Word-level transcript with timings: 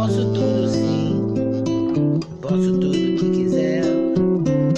posso 0.00 0.24
tudo 0.32 0.66
sim, 0.66 2.20
posso 2.40 2.72
tudo 2.78 2.90
que 2.90 3.30
quiser, 3.32 3.84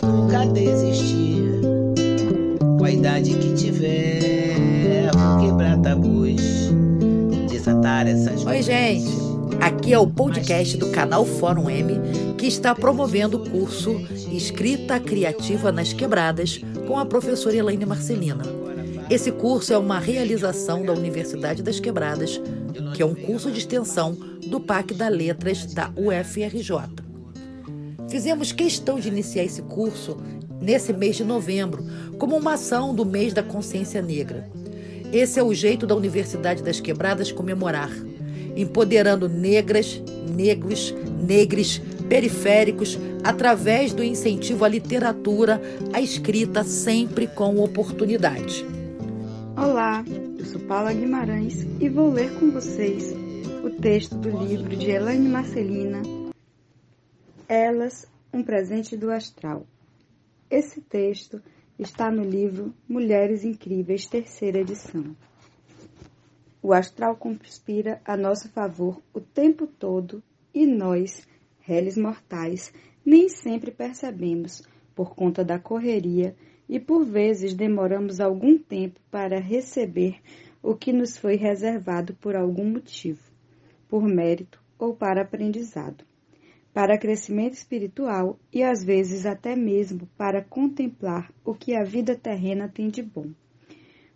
nunca 0.02 0.46
desistir. 0.46 1.60
Com 2.76 2.84
a 2.84 2.90
idade 2.90 3.34
que 3.34 3.54
tiver, 3.54 5.12
vou 5.14 5.46
quebrar 5.46 5.78
tabus, 5.78 6.72
desatar 7.48 8.08
essas 8.08 8.44
Oi, 8.44 8.62
gente. 8.62 9.12
Aqui 9.60 9.92
é 9.92 9.98
o 9.98 10.08
podcast 10.08 10.76
do 10.76 10.90
canal 10.90 11.24
Fórum 11.24 11.70
M 11.70 12.34
que 12.36 12.48
está 12.48 12.74
promovendo 12.74 13.36
o 13.36 13.48
curso 13.48 14.04
Escrita 14.32 14.98
Criativa 14.98 15.70
nas 15.70 15.92
Quebradas 15.92 16.60
com 16.88 16.98
a 16.98 17.06
professora 17.06 17.54
Elaine 17.54 17.86
Marcelina. 17.86 18.42
Esse 19.08 19.30
curso 19.30 19.72
é 19.72 19.78
uma 19.78 20.00
realização 20.00 20.84
da 20.84 20.92
Universidade 20.92 21.62
das 21.62 21.78
Quebradas, 21.78 22.40
que 22.92 23.02
é 23.02 23.06
um 23.06 23.14
curso 23.14 23.50
de 23.50 23.58
extensão 23.58 24.16
do 24.46 24.60
PAC 24.60 24.94
da 24.94 25.08
Letras 25.08 25.66
da 25.72 25.90
UFRJ. 25.96 27.02
Fizemos 28.08 28.52
questão 28.52 29.00
de 29.00 29.08
iniciar 29.08 29.44
esse 29.44 29.62
curso 29.62 30.18
nesse 30.60 30.92
mês 30.92 31.16
de 31.16 31.24
novembro, 31.24 31.84
como 32.18 32.36
uma 32.36 32.54
ação 32.54 32.94
do 32.94 33.04
mês 33.04 33.32
da 33.32 33.42
consciência 33.42 34.02
negra. 34.02 34.48
Esse 35.12 35.38
é 35.38 35.42
o 35.42 35.52
jeito 35.52 35.86
da 35.86 35.96
Universidade 35.96 36.62
das 36.62 36.80
Quebradas 36.80 37.32
comemorar, 37.32 37.90
empoderando 38.56 39.28
negras, 39.28 40.00
negros, 40.34 40.94
negres, 41.26 41.80
periféricos, 42.08 42.98
através 43.24 43.92
do 43.92 44.04
incentivo 44.04 44.64
à 44.64 44.68
literatura, 44.68 45.60
à 45.92 46.00
escrita, 46.00 46.62
sempre 46.64 47.26
com 47.26 47.58
oportunidade. 47.58 48.64
Olá, 49.56 50.04
eu 50.42 50.46
sou 50.46 50.60
Paula 50.62 50.92
Guimarães 50.92 51.62
e 51.80 51.88
vou 51.88 52.10
ler 52.10 52.36
com 52.40 52.50
vocês 52.50 53.14
o 53.64 53.70
texto 53.80 54.16
do 54.16 54.28
livro 54.44 54.76
de 54.76 54.90
Elaine 54.90 55.28
Marcelina, 55.28 56.02
Elas, 57.48 58.10
um 58.32 58.42
presente 58.42 58.96
do 58.96 59.12
astral. 59.12 59.64
Esse 60.50 60.80
texto 60.80 61.40
está 61.78 62.10
no 62.10 62.24
livro 62.24 62.74
Mulheres 62.88 63.44
Incríveis, 63.44 64.06
terceira 64.06 64.58
edição. 64.58 65.14
O 66.60 66.72
astral 66.72 67.14
conspira 67.14 68.00
a 68.04 68.16
nosso 68.16 68.48
favor 68.48 69.00
o 69.14 69.20
tempo 69.20 69.68
todo 69.68 70.20
e 70.52 70.66
nós, 70.66 71.24
réis 71.60 71.96
mortais, 71.96 72.72
nem 73.06 73.28
sempre 73.28 73.70
percebemos, 73.70 74.66
por 74.92 75.14
conta 75.14 75.44
da 75.44 75.60
correria, 75.60 76.34
e 76.72 76.80
por 76.80 77.04
vezes 77.04 77.52
demoramos 77.52 78.18
algum 78.18 78.56
tempo 78.56 78.98
para 79.10 79.38
receber 79.38 80.16
o 80.62 80.74
que 80.74 80.90
nos 80.90 81.18
foi 81.18 81.36
reservado 81.36 82.14
por 82.14 82.34
algum 82.34 82.64
motivo, 82.64 83.20
por 83.90 84.02
mérito 84.08 84.58
ou 84.78 84.96
para 84.96 85.20
aprendizado, 85.20 86.02
para 86.72 86.96
crescimento 86.96 87.52
espiritual 87.52 88.38
e 88.50 88.62
às 88.62 88.82
vezes 88.82 89.26
até 89.26 89.54
mesmo 89.54 90.08
para 90.16 90.42
contemplar 90.42 91.30
o 91.44 91.52
que 91.52 91.74
a 91.74 91.84
vida 91.84 92.14
terrena 92.14 92.70
tem 92.70 92.88
de 92.88 93.02
bom. 93.02 93.26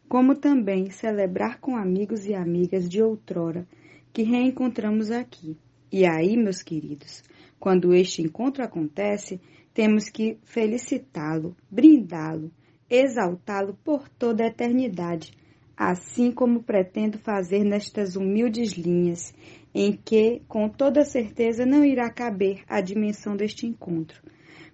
Como 0.08 0.34
também 0.34 0.88
celebrar 0.88 1.60
com 1.60 1.76
amigos 1.76 2.24
e 2.24 2.34
amigas 2.34 2.88
de 2.88 3.02
outrora 3.02 3.68
que 4.14 4.22
reencontramos 4.22 5.10
aqui. 5.10 5.58
E 5.92 6.06
aí, 6.06 6.38
meus 6.38 6.62
queridos, 6.62 7.22
quando 7.60 7.94
este 7.94 8.22
encontro 8.22 8.64
acontece, 8.64 9.38
temos 9.76 10.08
que 10.08 10.38
felicitá-lo, 10.42 11.54
brindá-lo, 11.70 12.50
exaltá-lo 12.88 13.76
por 13.84 14.08
toda 14.08 14.42
a 14.42 14.46
eternidade, 14.46 15.34
assim 15.76 16.32
como 16.32 16.62
pretendo 16.62 17.18
fazer 17.18 17.62
nestas 17.62 18.16
humildes 18.16 18.72
linhas, 18.72 19.34
em 19.74 19.92
que, 19.92 20.40
com 20.48 20.66
toda 20.66 21.04
certeza, 21.04 21.66
não 21.66 21.84
irá 21.84 22.08
caber 22.08 22.62
a 22.66 22.80
dimensão 22.80 23.36
deste 23.36 23.66
encontro. 23.66 24.22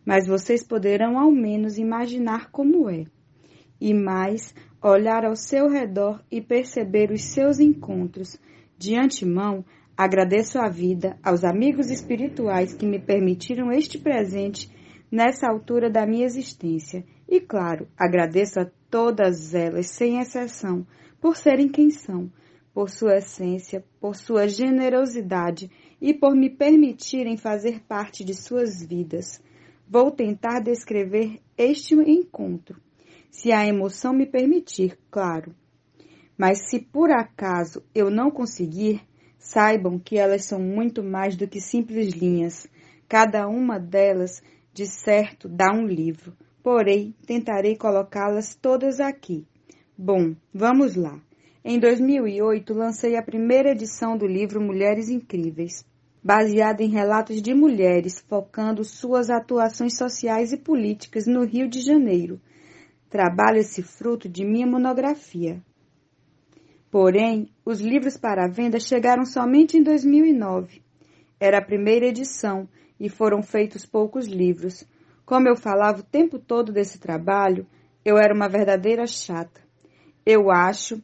Mas 0.07 0.29
vocês 0.29 0.63
poderão 0.63 1.19
ao 1.19 1.33
menos 1.33 1.79
imaginar 1.79 2.53
como 2.53 2.89
é. 2.89 3.05
E 3.81 3.93
mais, 3.93 4.55
olhar 4.81 5.25
ao 5.25 5.35
seu 5.35 5.69
redor 5.69 6.23
e 6.31 6.41
perceber 6.41 7.11
os 7.11 7.25
seus 7.25 7.59
encontros. 7.59 8.39
De 8.79 8.97
antemão, 8.97 9.65
agradeço 9.97 10.61
à 10.61 10.69
vida, 10.69 11.19
aos 11.21 11.43
amigos 11.43 11.91
espirituais 11.91 12.73
que 12.73 12.87
me 12.87 13.01
permitiram 13.01 13.73
este 13.73 13.99
presente 13.99 14.71
nessa 15.13 15.47
altura 15.47 15.91
da 15.91 16.07
minha 16.07 16.25
existência. 16.25 17.05
E, 17.29 17.39
claro, 17.39 17.87
agradeço 17.99 18.59
a 18.59 18.71
todas 18.91 19.55
elas, 19.55 19.89
sem 19.89 20.19
exceção, 20.19 20.87
por 21.21 21.37
serem 21.37 21.69
quem 21.69 21.91
são, 21.91 22.33
por 22.73 22.89
sua 22.89 23.19
essência, 23.19 23.85
por 24.01 24.17
sua 24.17 24.49
generosidade 24.49 25.71
e 26.01 26.15
por 26.15 26.35
me 26.35 26.49
permitirem 26.49 27.37
fazer 27.37 27.81
parte 27.83 28.25
de 28.25 28.35
suas 28.35 28.83
vidas. 28.83 29.43
Vou 29.87 30.11
tentar 30.11 30.61
descrever 30.61 31.39
este 31.59 31.95
encontro, 31.95 32.81
se 33.31 33.53
a 33.53 33.67
emoção 33.67 34.15
me 34.15 34.25
permitir, 34.25 34.99
claro. 35.11 35.55
Mas 36.37 36.71
se 36.71 36.81
por 36.81 37.11
acaso 37.11 37.85
eu 37.95 38.11
não 38.11 38.31
conseguir, 38.31 39.03
saibam 39.39 39.99
que 39.99 40.17
elas 40.17 40.47
são 40.47 40.59
muito 40.59 41.03
mais 41.05 41.37
do 41.37 41.47
que 41.47 41.61
simples 41.61 42.15
linhas. 42.15 42.67
Cada 43.07 43.47
uma 43.47 43.79
delas 43.79 44.43
de 44.73 44.87
certo 44.87 45.49
dá 45.49 45.71
um 45.73 45.87
livro, 45.87 46.33
porém 46.63 47.15
tentarei 47.27 47.77
colocá-las 47.77 48.55
todas 48.55 49.01
aqui. 49.01 49.47
Bom, 49.97 50.35
vamos 50.53 50.97
lá. 50.97 51.21
Em 51.65 51.79
2008 51.79 52.73
lancei 52.73 53.17
a 53.17 53.23
primeira 53.23 53.71
edição 53.71 54.17
do 54.17 54.27
livro 54.27 54.61
Mulheres 54.61 55.09
Incríveis, 55.09 55.85
baseada 56.25 56.83
em 56.83 56.89
relatos 56.89 57.43
de 57.43 57.55
mulheres 57.55 58.25
focando 58.29 58.83
suas 58.83 59.29
atuações 59.29 59.97
sociais 59.97 60.53
e 60.53 60.57
políticas 60.57 61.27
no 61.27 61.45
Rio 61.45 61.69
de 61.69 61.81
Janeiro. 61.81 62.41
Trabalho 63.11 63.59
esse 63.59 63.83
fruto 63.83 64.29
de 64.29 64.45
minha 64.45 64.67
monografia. 64.67 65.63
Porém, 66.91 67.49
os 67.65 67.81
livros 67.81 68.17
para 68.17 68.49
venda 68.49 68.81
chegaram 68.81 69.25
somente 69.25 69.77
em 69.77 69.83
2009. 69.83 70.83
Era 71.39 71.59
a 71.59 71.65
primeira 71.65 72.07
edição 72.07 72.69
e 73.03 73.09
foram 73.09 73.43
feitos 73.43 73.85
poucos 73.85 74.29
livros. 74.29 74.85
Como 75.27 75.49
eu 75.49 75.57
falava 75.57 75.99
o 75.99 76.05
tempo 76.05 76.39
todo 76.39 76.73
desse 76.73 77.01
trabalho, 77.01 77.67
eu 78.05 78.17
era 78.17 78.33
uma 78.33 78.49
verdadeira 78.49 79.09
chata. 79.09 79.61
Eu 80.25 80.53
acho. 80.53 81.03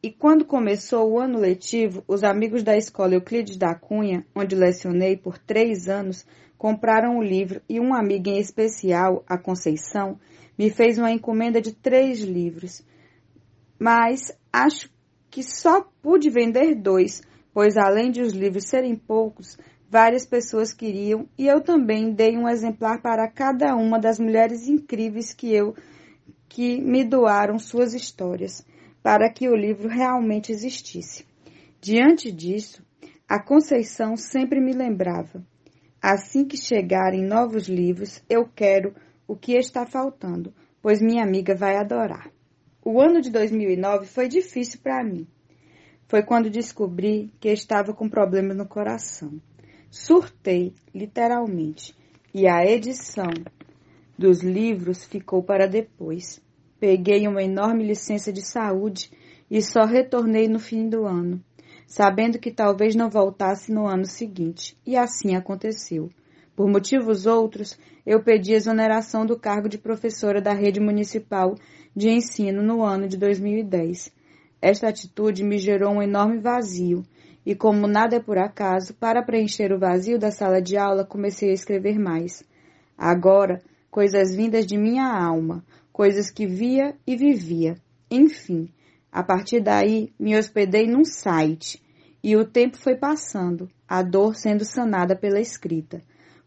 E 0.00 0.08
quando 0.08 0.44
começou 0.44 1.10
o 1.10 1.18
ano 1.18 1.40
letivo, 1.40 2.04
os 2.06 2.22
amigos 2.22 2.62
da 2.62 2.76
escola 2.76 3.14
Euclides 3.14 3.56
da 3.56 3.74
Cunha, 3.74 4.24
onde 4.36 4.54
lecionei 4.54 5.16
por 5.16 5.36
três 5.36 5.88
anos, 5.88 6.24
compraram 6.56 7.18
o 7.18 7.22
livro 7.22 7.60
e 7.68 7.80
uma 7.80 7.98
amiga 7.98 8.30
em 8.30 8.38
especial, 8.38 9.24
a 9.26 9.36
Conceição, 9.36 10.20
me 10.56 10.70
fez 10.70 10.96
uma 10.96 11.10
encomenda 11.10 11.60
de 11.60 11.72
três 11.72 12.20
livros. 12.20 12.86
Mas 13.80 14.30
acho 14.52 14.88
que 15.28 15.42
só 15.42 15.84
pude 16.00 16.30
vender 16.30 16.76
dois, 16.76 17.20
pois 17.52 17.76
além 17.76 18.12
de 18.12 18.22
os 18.22 18.32
livros 18.32 18.68
serem 18.68 18.94
poucos, 18.94 19.58
várias 19.92 20.24
pessoas 20.24 20.72
queriam 20.72 21.28
e 21.36 21.46
eu 21.46 21.60
também 21.60 22.14
dei 22.14 22.34
um 22.34 22.48
exemplar 22.48 23.02
para 23.02 23.28
cada 23.28 23.76
uma 23.76 24.00
das 24.00 24.18
mulheres 24.18 24.66
incríveis 24.66 25.34
que 25.34 25.54
eu 25.54 25.76
que 26.48 26.80
me 26.80 27.04
doaram 27.04 27.58
suas 27.58 27.92
histórias, 27.92 28.66
para 29.02 29.30
que 29.30 29.50
o 29.50 29.54
livro 29.54 29.88
realmente 29.90 30.50
existisse. 30.50 31.26
Diante 31.78 32.32
disso, 32.32 32.82
a 33.28 33.38
Conceição 33.38 34.16
sempre 34.16 34.60
me 34.60 34.72
lembrava: 34.72 35.44
assim 36.00 36.46
que 36.46 36.56
chegarem 36.56 37.22
novos 37.22 37.68
livros, 37.68 38.24
eu 38.30 38.48
quero 38.48 38.94
o 39.28 39.36
que 39.36 39.52
está 39.52 39.84
faltando, 39.84 40.54
pois 40.80 41.02
minha 41.02 41.22
amiga 41.22 41.54
vai 41.54 41.76
adorar. 41.76 42.30
O 42.82 42.98
ano 42.98 43.20
de 43.20 43.30
2009 43.30 44.06
foi 44.06 44.26
difícil 44.26 44.80
para 44.82 45.04
mim. 45.04 45.26
Foi 46.08 46.22
quando 46.22 46.48
descobri 46.48 47.30
que 47.38 47.50
estava 47.50 47.92
com 47.92 48.08
problemas 48.08 48.56
no 48.56 48.66
coração. 48.66 49.38
Surtei, 49.94 50.72
literalmente, 50.94 51.94
e 52.32 52.48
a 52.48 52.64
edição 52.64 53.28
dos 54.16 54.42
livros 54.42 55.04
ficou 55.04 55.42
para 55.42 55.68
depois. 55.68 56.40
Peguei 56.80 57.28
uma 57.28 57.42
enorme 57.42 57.84
licença 57.84 58.32
de 58.32 58.40
saúde 58.40 59.10
e 59.50 59.60
só 59.60 59.84
retornei 59.84 60.48
no 60.48 60.58
fim 60.58 60.88
do 60.88 61.04
ano, 61.04 61.44
sabendo 61.86 62.38
que 62.38 62.50
talvez 62.50 62.94
não 62.94 63.10
voltasse 63.10 63.70
no 63.70 63.86
ano 63.86 64.06
seguinte, 64.06 64.74
e 64.86 64.96
assim 64.96 65.36
aconteceu. 65.36 66.08
Por 66.56 66.66
motivos 66.70 67.26
outros, 67.26 67.78
eu 68.06 68.22
pedi 68.22 68.54
exoneração 68.54 69.26
do 69.26 69.38
cargo 69.38 69.68
de 69.68 69.76
professora 69.76 70.40
da 70.40 70.54
rede 70.54 70.80
municipal 70.80 71.54
de 71.94 72.08
ensino 72.08 72.62
no 72.62 72.82
ano 72.82 73.06
de 73.06 73.18
2010. 73.18 74.10
Esta 74.58 74.88
atitude 74.88 75.44
me 75.44 75.58
gerou 75.58 75.92
um 75.92 76.02
enorme 76.02 76.38
vazio 76.38 77.04
e 77.44 77.54
como 77.54 77.86
nada 77.86 78.16
é 78.16 78.20
por 78.20 78.38
acaso, 78.38 78.94
para 78.94 79.22
preencher 79.22 79.72
o 79.72 79.78
vazio 79.78 80.18
da 80.18 80.30
sala 80.30 80.62
de 80.62 80.76
aula, 80.76 81.04
comecei 81.04 81.50
a 81.50 81.54
escrever 81.54 81.98
mais. 81.98 82.44
Agora, 82.96 83.60
coisas 83.90 84.34
vindas 84.34 84.64
de 84.64 84.78
minha 84.78 85.04
alma, 85.04 85.64
coisas 85.92 86.30
que 86.30 86.46
via 86.46 86.94
e 87.06 87.16
vivia. 87.16 87.76
Enfim, 88.10 88.68
a 89.10 89.22
partir 89.22 89.60
daí, 89.60 90.12
me 90.18 90.36
hospedei 90.36 90.86
num 90.86 91.04
site 91.04 91.82
E 92.24 92.36
o 92.36 92.44
tempo 92.44 92.78
foi 92.78 92.94
passando, 92.94 93.68
a 93.88 94.00
dor 94.00 94.36
sendo 94.36 94.64
sanada 94.64 95.16
pela 95.16 95.40
escrita. 95.40 96.00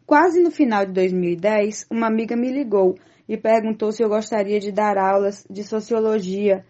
Quase 0.06 0.42
no 0.42 0.50
final 0.50 0.86
de 0.86 0.94
2010, 0.94 1.88
uma 1.92 2.07
amiga 2.07 2.36
me 2.36 2.50
ligou 2.50 2.97
e 3.27 3.36
perguntou 3.36 3.92
se 3.92 4.01
eu 4.01 4.07
gostaria 4.07 4.59
de 4.59 4.71
dar 4.71 4.97
aulas 4.97 5.45
de 5.50 5.63
sociologia 5.63 6.65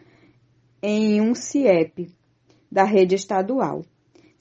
em 0.81 1.21
um 1.21 1.35
CIEP 1.35 2.09
da 2.71 2.83
rede 2.83 3.13
estadual. 3.13 3.85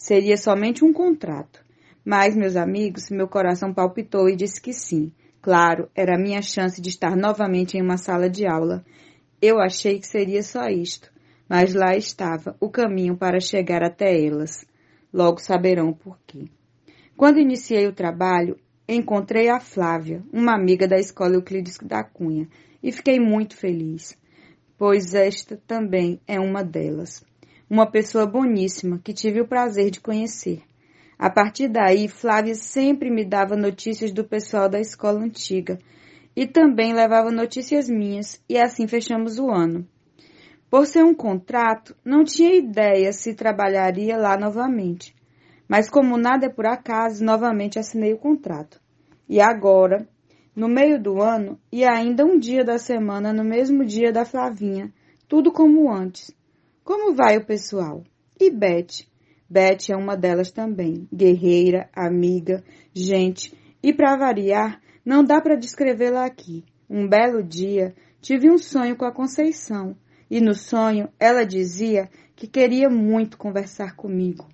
Seria 0.04 0.36
somente 0.36 0.84
um 0.84 0.92
contrato. 0.92 1.64
Mas, 2.04 2.36
meus 2.36 2.56
amigos, 2.56 3.08
meu 3.08 3.26
coração 3.26 3.72
palpitou 3.72 4.28
e 4.28 4.36
disse 4.36 4.60
que 4.60 4.74
sim. 4.74 5.10
Claro, 5.40 5.88
era 5.94 6.14
a 6.14 6.20
minha 6.20 6.42
chance 6.42 6.78
de 6.78 6.90
estar 6.90 7.16
novamente 7.16 7.78
em 7.78 7.80
uma 7.80 7.96
sala 7.96 8.28
de 8.28 8.46
aula. 8.46 8.84
Eu 9.40 9.58
achei 9.58 9.98
que 9.98 10.06
seria 10.06 10.42
só 10.42 10.66
isto, 10.68 11.10
mas 11.48 11.72
lá 11.72 11.96
estava 11.96 12.54
o 12.60 12.68
caminho 12.68 13.16
para 13.16 13.40
chegar 13.40 13.82
até 13.82 14.22
elas. 14.22 14.66
Logo 15.10 15.40
saberão 15.40 15.90
por 15.90 16.18
quê. 16.26 16.50
Quando 17.16 17.40
iniciei 17.40 17.86
o 17.86 17.94
trabalho, 17.94 18.58
encontrei 18.86 19.48
a 19.48 19.58
Flávia, 19.58 20.22
uma 20.30 20.54
amiga 20.54 20.86
da 20.86 20.98
escola 20.98 21.36
Euclides 21.36 21.78
da 21.82 22.04
Cunha, 22.04 22.46
e 22.82 22.92
fiquei 22.92 23.18
muito 23.18 23.56
feliz, 23.56 24.14
pois 24.76 25.14
esta 25.14 25.58
também 25.66 26.20
é 26.28 26.38
uma 26.38 26.62
delas. 26.62 27.24
Uma 27.74 27.90
pessoa 27.90 28.24
boníssima 28.24 29.00
que 29.02 29.12
tive 29.12 29.40
o 29.40 29.48
prazer 29.48 29.90
de 29.90 30.00
conhecer. 30.00 30.62
A 31.18 31.28
partir 31.28 31.66
daí, 31.66 32.06
Flávia 32.06 32.54
sempre 32.54 33.10
me 33.10 33.24
dava 33.24 33.56
notícias 33.56 34.12
do 34.12 34.22
pessoal 34.22 34.68
da 34.68 34.78
escola 34.78 35.18
antiga 35.18 35.80
e 36.36 36.46
também 36.46 36.94
levava 36.94 37.32
notícias 37.32 37.88
minhas, 37.90 38.40
e 38.48 38.56
assim 38.56 38.86
fechamos 38.86 39.40
o 39.40 39.50
ano. 39.50 39.84
Por 40.70 40.86
ser 40.86 41.02
um 41.02 41.12
contrato, 41.12 41.96
não 42.04 42.22
tinha 42.22 42.54
ideia 42.54 43.12
se 43.12 43.34
trabalharia 43.34 44.16
lá 44.16 44.38
novamente. 44.38 45.12
Mas 45.66 45.90
como 45.90 46.16
nada 46.16 46.46
é 46.46 46.48
por 46.48 46.66
acaso, 46.66 47.24
novamente 47.24 47.76
assinei 47.76 48.12
o 48.12 48.18
contrato. 48.18 48.80
E 49.28 49.40
agora, 49.40 50.08
no 50.54 50.68
meio 50.68 51.02
do 51.02 51.20
ano 51.20 51.58
e 51.72 51.84
ainda 51.84 52.24
um 52.24 52.38
dia 52.38 52.64
da 52.64 52.78
semana 52.78 53.32
no 53.32 53.42
mesmo 53.42 53.84
dia 53.84 54.12
da 54.12 54.24
Flavinha, 54.24 54.92
tudo 55.26 55.50
como 55.50 55.92
antes. 55.92 56.32
Como 56.84 57.14
vai 57.14 57.38
o 57.38 57.46
pessoal? 57.46 58.04
E 58.38 58.50
Beth? 58.50 59.06
Beth 59.48 59.88
é 59.88 59.96
uma 59.96 60.18
delas 60.18 60.50
também, 60.50 61.08
guerreira, 61.10 61.88
amiga, 61.94 62.62
gente, 62.92 63.56
e 63.82 63.90
para 63.90 64.18
variar, 64.18 64.82
não 65.02 65.24
dá 65.24 65.40
para 65.40 65.56
descrevê-la 65.56 66.26
aqui. 66.26 66.62
Um 66.88 67.08
belo 67.08 67.42
dia, 67.42 67.94
tive 68.20 68.50
um 68.50 68.58
sonho 68.58 68.96
com 68.96 69.06
a 69.06 69.12
Conceição, 69.12 69.96
e 70.30 70.42
no 70.42 70.52
sonho 70.54 71.08
ela 71.18 71.46
dizia 71.46 72.10
que 72.36 72.46
queria 72.46 72.90
muito 72.90 73.38
conversar 73.38 73.96
comigo. 73.96 74.46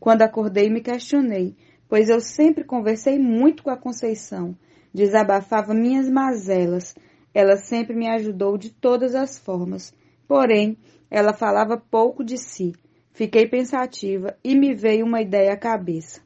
Quando 0.00 0.22
acordei, 0.22 0.70
me 0.70 0.80
questionei, 0.80 1.54
pois 1.86 2.08
eu 2.08 2.18
sempre 2.18 2.64
conversei 2.64 3.18
muito 3.18 3.62
com 3.62 3.68
a 3.68 3.76
Conceição, 3.76 4.56
desabafava 4.92 5.74
minhas 5.74 6.08
mazelas. 6.08 6.94
Ela 7.34 7.58
sempre 7.58 7.94
me 7.94 8.08
ajudou 8.08 8.56
de 8.56 8.70
todas 8.70 9.14
as 9.14 9.38
formas. 9.38 9.92
Porém, 10.26 10.78
ela 11.14 11.32
falava 11.32 11.76
pouco 11.76 12.24
de 12.24 12.36
si. 12.36 12.72
Fiquei 13.12 13.46
pensativa 13.46 14.36
e 14.42 14.56
me 14.56 14.74
veio 14.74 15.06
uma 15.06 15.22
ideia 15.22 15.52
à 15.52 15.56
cabeça. 15.56 16.20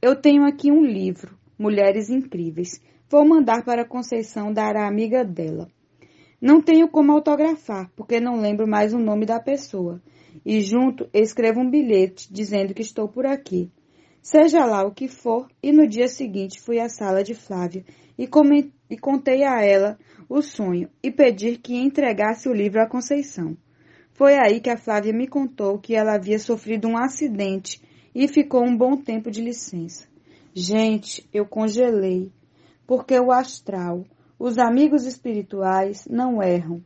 Eu 0.00 0.16
tenho 0.16 0.46
aqui 0.46 0.72
um 0.72 0.82
livro, 0.82 1.36
Mulheres 1.58 2.08
Incríveis. 2.08 2.80
Vou 3.10 3.28
mandar 3.28 3.62
para 3.62 3.84
Conceição 3.84 4.50
dar 4.50 4.74
à 4.74 4.88
amiga 4.88 5.22
dela. 5.22 5.68
Não 6.40 6.62
tenho 6.62 6.88
como 6.88 7.12
autografar, 7.12 7.90
porque 7.94 8.20
não 8.20 8.40
lembro 8.40 8.66
mais 8.66 8.94
o 8.94 8.98
nome 8.98 9.26
da 9.26 9.38
pessoa. 9.38 10.00
E 10.46 10.62
junto 10.62 11.06
escrevo 11.12 11.60
um 11.60 11.68
bilhete 11.68 12.32
dizendo 12.32 12.72
que 12.72 12.80
estou 12.80 13.06
por 13.06 13.26
aqui. 13.26 13.70
Seja 14.22 14.64
lá 14.64 14.82
o 14.82 14.94
que 14.94 15.08
for, 15.08 15.46
e 15.62 15.72
no 15.72 15.86
dia 15.86 16.08
seguinte 16.08 16.58
fui 16.58 16.80
à 16.80 16.88
sala 16.88 17.22
de 17.22 17.34
Flávia 17.34 17.84
e, 18.18 18.26
e 18.88 18.96
contei 18.96 19.44
a 19.44 19.62
ela 19.62 19.98
o 20.26 20.40
sonho 20.40 20.88
e 21.02 21.10
pedi 21.10 21.58
que 21.58 21.76
entregasse 21.76 22.48
o 22.48 22.54
livro 22.54 22.80
à 22.80 22.88
Conceição. 22.88 23.58
Foi 24.22 24.38
aí 24.38 24.60
que 24.60 24.70
a 24.70 24.76
Flávia 24.76 25.12
me 25.12 25.26
contou 25.26 25.80
que 25.80 25.96
ela 25.96 26.14
havia 26.14 26.38
sofrido 26.38 26.86
um 26.86 26.96
acidente 26.96 27.82
e 28.14 28.28
ficou 28.28 28.62
um 28.62 28.76
bom 28.76 28.96
tempo 28.96 29.32
de 29.32 29.42
licença. 29.42 30.06
Gente, 30.54 31.28
eu 31.32 31.44
congelei, 31.44 32.30
porque 32.86 33.18
o 33.18 33.32
astral, 33.32 34.04
os 34.38 34.58
amigos 34.58 35.06
espirituais 35.06 36.06
não 36.08 36.40
erram. 36.40 36.80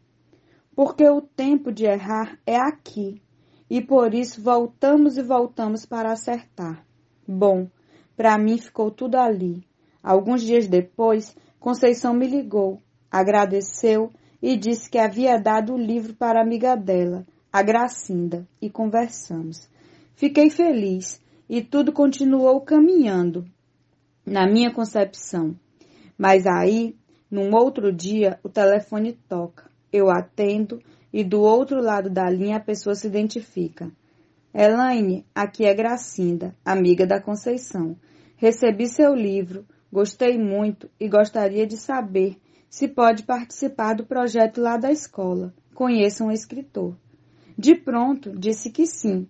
Porque 0.75 1.07
o 1.07 1.21
tempo 1.21 1.71
de 1.71 1.85
errar 1.85 2.39
é 2.47 2.57
aqui, 2.57 3.21
e 3.69 3.83
por 3.83 4.15
isso 4.15 4.43
voltamos 4.43 5.19
e 5.19 5.23
voltamos 5.23 5.85
para 5.85 6.13
acertar. 6.13 6.87
Bom, 7.29 7.69
para 8.17 8.39
mim 8.39 8.57
ficou 8.57 8.91
tudo 8.91 9.19
ali. 9.19 9.63
Alguns 10.03 10.41
dias 10.41 10.67
depois, 10.67 11.37
Conceição 11.61 12.15
me 12.15 12.27
ligou, 12.27 12.81
agradeceu 13.11 14.11
e 14.47 14.57
disse 14.57 14.89
que 14.89 14.97
havia 14.97 15.41
dado 15.41 15.75
o 15.75 15.77
livro 15.77 16.15
para 16.15 16.39
a 16.39 16.43
amiga 16.45 16.77
dela, 16.77 17.27
a 17.53 17.65
Gracinda, 17.65 18.47
e 18.63 18.71
conversamos. 18.71 19.69
Fiquei 20.15 20.51
feliz 20.51 21.21
e 21.49 21.61
tudo 21.61 21.93
continuou 21.93 22.61
caminhando, 22.61 23.45
na 24.25 24.47
minha 24.47 24.73
concepção. 24.73 25.57
Mas 26.17 26.47
aí, 26.47 26.95
num 27.29 27.53
outro 27.57 27.93
dia, 27.93 28.39
o 28.45 28.49
telefone 28.49 29.15
toca. 29.29 29.69
Eu 29.93 30.09
atendo 30.09 30.81
e 31.13 31.25
do 31.25 31.41
outro 31.41 31.83
lado 31.83 32.09
da 32.09 32.31
linha 32.31 32.59
a 32.59 32.61
pessoa 32.61 32.95
se 32.95 33.09
identifica. 33.09 33.91
Elaine, 34.55 35.27
aqui 35.35 35.65
é 35.65 35.75
Gracinda, 35.75 36.55
amiga 36.65 37.05
da 37.05 37.21
Conceição. 37.21 37.97
Recebi 38.37 38.87
seu 38.87 39.13
livro, 39.13 39.67
gostei 39.93 40.39
muito 40.39 40.89
e 41.01 41.09
gostaria 41.09 41.67
de 41.67 41.77
saber 41.77 42.37
se 42.69 42.89
pode 42.89 43.23
participar 43.23 43.95
do 43.95 44.07
projeto 44.07 44.61
lá 44.61 44.77
da 44.77 44.91
escola. 44.91 45.55
Conheça 45.75 46.25
um 46.25 46.31
escritor. 46.33 46.97
De 47.57 47.75
pronto, 47.75 48.39
disse 48.39 48.71
que 48.71 48.87
sim, 48.87 49.27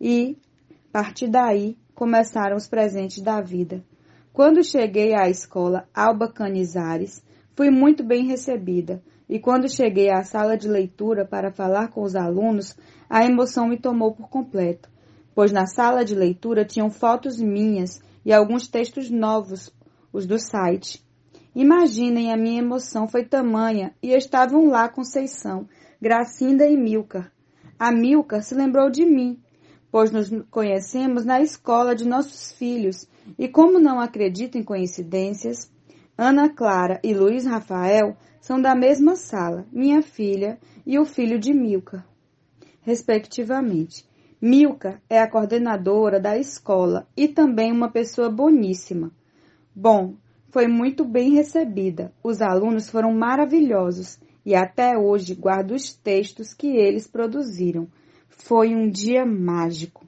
e, 0.00 0.36
a 0.70 0.92
partir 0.92 1.28
daí, 1.28 1.78
começaram 1.94 2.56
os 2.56 2.66
presentes 2.66 3.22
da 3.22 3.40
vida. 3.40 3.84
Quando 4.32 4.64
cheguei 4.64 5.14
à 5.14 5.28
escola 5.28 5.88
Alba 5.94 6.30
Canizares, 6.32 7.22
fui 7.56 7.70
muito 7.70 8.04
bem 8.04 8.26
recebida, 8.26 9.02
e 9.28 9.38
quando 9.38 9.68
cheguei 9.68 10.10
à 10.10 10.22
sala 10.22 10.56
de 10.56 10.68
leitura 10.68 11.24
para 11.24 11.52
falar 11.52 11.88
com 11.88 12.02
os 12.02 12.16
alunos, 12.16 12.76
a 13.08 13.24
emoção 13.24 13.68
me 13.68 13.78
tomou 13.78 14.12
por 14.12 14.28
completo, 14.28 14.90
pois 15.34 15.52
na 15.52 15.66
sala 15.66 16.04
de 16.04 16.14
leitura 16.14 16.64
tinham 16.64 16.90
fotos 16.90 17.38
minhas 17.40 18.00
e 18.24 18.32
alguns 18.32 18.68
textos 18.68 19.10
novos, 19.10 19.72
os 20.12 20.26
do 20.26 20.38
site. 20.38 21.04
Imaginem, 21.54 22.32
a 22.32 22.36
minha 22.36 22.60
emoção 22.60 23.08
foi 23.08 23.24
tamanha 23.24 23.92
e 24.02 24.12
estavam 24.12 24.68
lá 24.68 24.88
Conceição, 24.88 25.68
Gracinda 26.00 26.66
e 26.66 26.76
Milcar. 26.76 27.32
A 27.78 27.90
Milcar 27.90 28.42
se 28.42 28.54
lembrou 28.54 28.90
de 28.90 29.04
mim, 29.04 29.40
pois 29.90 30.10
nos 30.10 30.30
conhecemos 30.50 31.24
na 31.24 31.40
escola 31.40 31.94
de 31.94 32.06
nossos 32.06 32.52
filhos 32.52 33.08
e, 33.38 33.48
como 33.48 33.80
não 33.80 33.98
acredito 33.98 34.56
em 34.56 34.62
coincidências, 34.62 35.70
Ana 36.16 36.48
Clara 36.48 37.00
e 37.02 37.14
Luiz 37.14 37.44
Rafael 37.44 38.16
são 38.40 38.60
da 38.60 38.74
mesma 38.74 39.16
sala, 39.16 39.66
minha 39.72 40.02
filha 40.02 40.58
e 40.86 40.98
o 40.98 41.04
filho 41.04 41.38
de 41.38 41.52
Milka, 41.52 42.04
respectivamente. 42.82 44.08
Milka 44.40 45.02
é 45.08 45.20
a 45.20 45.30
coordenadora 45.30 46.20
da 46.20 46.38
escola 46.38 47.06
e 47.16 47.28
também 47.28 47.72
uma 47.72 47.90
pessoa 47.90 48.30
boníssima. 48.30 49.10
Bom, 49.74 50.14
foi 50.50 50.66
muito 50.66 51.04
bem 51.04 51.34
recebida. 51.34 52.12
Os 52.22 52.42
alunos 52.42 52.90
foram 52.90 53.12
maravilhosos 53.12 54.18
e 54.44 54.54
até 54.54 54.98
hoje 54.98 55.34
guardo 55.34 55.72
os 55.72 55.94
textos 55.94 56.52
que 56.52 56.66
eles 56.66 57.06
produziram. 57.06 57.88
Foi 58.28 58.74
um 58.74 58.90
dia 58.90 59.24
mágico. 59.24 60.06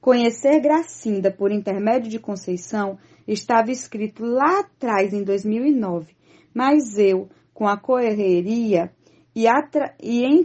Conhecer 0.00 0.60
Gracinda 0.60 1.30
por 1.30 1.50
intermédio 1.50 2.10
de 2.10 2.18
Conceição 2.18 2.98
estava 3.26 3.70
escrito 3.70 4.24
lá 4.24 4.60
atrás, 4.60 5.14
em 5.14 5.22
2009, 5.22 6.14
mas 6.52 6.98
eu, 6.98 7.28
com 7.54 7.66
a 7.66 7.76
correria 7.76 8.92
e, 9.34 9.46
atra 9.46 9.94
e 10.02 10.24
em 10.24 10.44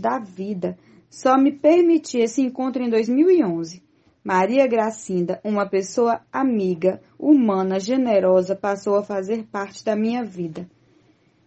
da 0.00 0.18
vida, 0.18 0.78
só 1.10 1.36
me 1.36 1.52
permiti 1.52 2.18
esse 2.18 2.40
encontro 2.40 2.82
em 2.82 2.90
2011. 2.90 3.83
Maria 4.26 4.66
Gracinda, 4.66 5.38
uma 5.44 5.68
pessoa 5.68 6.22
amiga, 6.32 6.98
humana, 7.18 7.78
generosa, 7.78 8.56
passou 8.56 8.96
a 8.96 9.02
fazer 9.02 9.44
parte 9.52 9.84
da 9.84 9.94
minha 9.94 10.24
vida. 10.24 10.66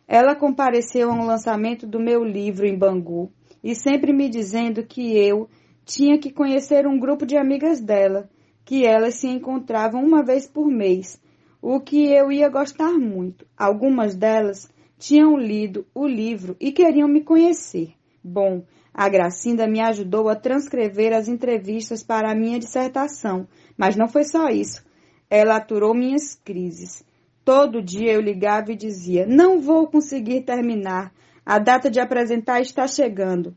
Ela 0.08 0.36
compareceu 0.36 1.10
ao 1.10 1.26
lançamento 1.26 1.88
do 1.88 2.00
meu 2.00 2.24
livro 2.24 2.68
em 2.68 2.78
Bangu 2.78 3.32
e 3.64 3.74
sempre 3.74 4.14
me 4.14 4.30
dizendo 4.30 4.84
que 4.84 5.18
eu 5.18 5.50
tinha 5.84 6.20
que 6.20 6.32
conhecer 6.32 6.86
um 6.86 7.00
grupo 7.00 7.26
de 7.26 7.36
amigas 7.36 7.82
dela, 7.82 8.30
que 8.64 8.86
elas 8.86 9.16
se 9.16 9.28
encontravam 9.28 10.04
uma 10.04 10.24
vez 10.24 10.46
por 10.46 10.68
mês, 10.68 11.20
o 11.60 11.80
que 11.80 12.06
eu 12.06 12.32
ia 12.32 12.48
gostar 12.48 12.94
muito. 12.94 13.48
Algumas 13.58 14.14
delas 14.14 14.72
tinham 15.00 15.36
lido 15.36 15.84
o 15.96 16.06
livro 16.06 16.56
e 16.60 16.72
queriam 16.72 17.08
me 17.08 17.24
conhecer. 17.24 17.94
Bom, 18.24 18.62
A 18.98 19.08
Gracinda 19.10 19.68
me 19.68 19.80
ajudou 19.80 20.28
a 20.28 20.36
transcrever 20.36 21.14
as 21.14 21.28
entrevistas 21.28 22.04
para 22.04 22.32
a 22.32 22.36
minha 22.36 22.58
dissertação, 22.58 23.48
mas 23.78 23.96
não 23.96 24.08
foi 24.08 24.24
só 24.24 24.50
isso. 24.50 24.84
Ela 25.30 25.58
aturou 25.58 25.94
minhas 25.94 26.34
crises. 26.34 27.06
Todo 27.46 27.80
dia 27.80 28.14
eu 28.14 28.20
ligava 28.20 28.72
e 28.72 28.76
dizia: 28.76 29.28
Não 29.28 29.62
vou 29.62 29.86
conseguir 29.88 30.42
terminar. 30.42 31.14
A 31.46 31.60
data 31.60 31.92
de 31.92 32.00
apresentar 32.00 32.60
está 32.60 32.88
chegando. 32.88 33.56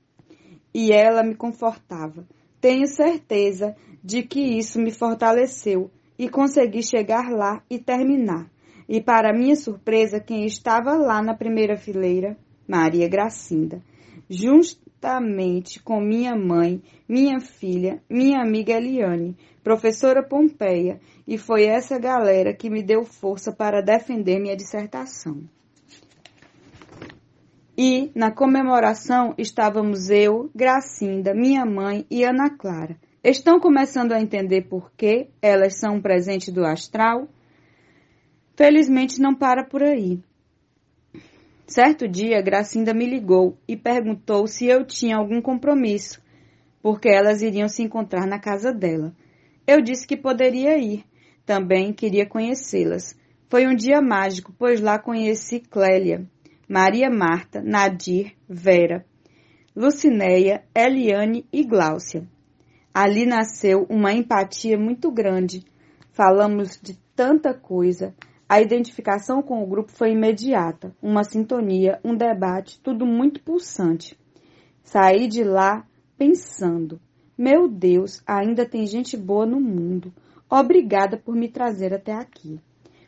E 0.75 0.93
ela 0.93 1.23
me 1.23 1.35
confortava. 1.35 2.29
Tenho 2.61 2.87
certeza 2.87 3.75
de 4.05 4.23
que 4.23 4.59
isso 4.59 4.79
me 4.79 4.93
fortaleceu 4.93 5.91
e 6.19 6.29
consegui 6.29 6.83
chegar 6.83 7.31
lá 7.31 7.63
e 7.71 7.79
terminar. 7.79 8.51
E 8.87 9.01
para 9.01 9.33
minha 9.33 9.57
surpresa, 9.57 10.21
quem 10.21 10.45
estava 10.45 10.99
lá 10.99 11.23
na 11.23 11.35
primeira 11.35 11.79
fileira? 11.79 12.37
Maria 12.69 13.09
Gracinda. 13.09 13.83
Juntamente 15.03 15.83
com 15.83 15.99
minha 15.99 16.37
mãe, 16.37 16.83
minha 17.09 17.41
filha, 17.41 18.03
minha 18.09 18.43
amiga 18.43 18.75
Eliane, 18.75 19.35
professora 19.65 20.23
Pompeia, 20.23 21.01
e 21.27 21.39
foi 21.39 21.65
essa 21.65 21.99
galera 21.99 22.53
que 22.53 22.69
me 22.69 22.83
deu 22.83 23.03
força 23.03 23.51
para 23.51 23.81
defender 23.81 24.39
minha 24.39 24.55
dissertação. 24.55 25.43
E, 27.79 28.13
na 28.15 28.31
comemoração, 28.31 29.35
estávamos 29.39 30.11
eu, 30.11 30.51
Gracinda, 30.55 31.33
minha 31.33 31.65
mãe 31.65 32.05
e 32.11 32.23
Ana 32.23 32.51
Clara. 32.51 32.95
Estão 33.25 33.59
começando 33.59 34.13
a 34.13 34.21
entender 34.21 34.69
por 34.69 34.93
que 34.99 35.31
elas 35.41 35.81
são 35.81 35.95
um 35.95 36.03
presente 36.03 36.53
do 36.53 36.63
astral? 36.63 37.27
Felizmente 38.55 39.19
não 39.19 39.35
para 39.35 39.65
por 39.65 39.83
aí. 39.83 40.23
Certo 41.71 42.09
dia, 42.09 42.43
Gracinda 42.43 42.93
me 42.93 43.07
ligou 43.07 43.57
e 43.69 43.77
perguntou 43.77 44.45
se 44.49 44.67
eu 44.67 44.85
tinha 44.85 45.17
algum 45.17 45.41
compromisso, 45.41 46.21
porque 46.83 47.09
elas 47.09 47.43
iriam 47.43 47.69
se 47.69 47.81
encontrar 47.81 48.27
na 48.27 48.41
casa 48.41 48.73
dela. 48.73 49.15
Eu 49.65 49.81
disse 49.81 50.05
que 50.05 50.17
poderia 50.17 50.77
ir. 50.77 51.05
Também 51.47 51.93
queria 51.93 52.27
conhecê-las. 52.27 53.17
Foi 53.49 53.69
um 53.69 53.77
dia 53.77 54.03
mágico, 54.03 54.53
pois 54.59 54.81
lá 54.81 54.99
conheci 54.99 55.61
Clélia, 55.61 56.27
Maria 56.69 57.09
Marta, 57.09 57.63
Nadir, 57.63 58.33
Vera, 58.49 59.07
Lucinéia, 59.75 60.65
Eliane 60.75 61.47
e 61.53 61.63
Gláucia. 61.63 62.27
Ali 62.93 63.25
nasceu 63.25 63.87
uma 63.89 64.13
empatia 64.13 64.77
muito 64.77 65.09
grande. 65.13 65.65
Falamos 66.11 66.81
de 66.83 66.99
tanta 67.15 67.55
coisa. 67.55 68.13
A 68.51 68.61
identificação 68.61 69.43
com 69.43 69.63
o 69.63 69.67
grupo 69.69 69.93
foi 69.93 70.11
imediata, 70.11 70.93
uma 71.01 71.23
sintonia, 71.23 72.01
um 72.05 72.17
debate, 72.17 72.81
tudo 72.81 73.07
muito 73.07 73.41
pulsante. 73.41 74.19
Saí 74.83 75.29
de 75.29 75.45
lá 75.45 75.87
pensando: 76.19 77.01
meu 77.39 77.69
Deus, 77.69 78.21
ainda 78.27 78.67
tem 78.67 78.89
gente 78.89 79.17
boa 79.17 79.47
no 79.47 79.61
mundo. 79.61 80.13
Obrigada 80.51 81.17
por 81.17 81.37
me 81.37 81.49
trazer 81.49 81.95
até 81.95 82.13
aqui. 82.13 82.59